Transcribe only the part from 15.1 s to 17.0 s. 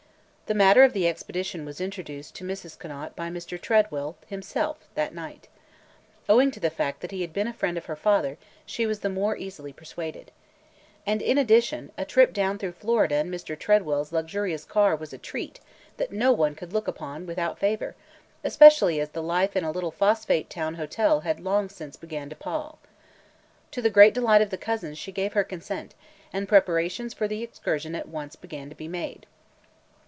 a treat that no one could look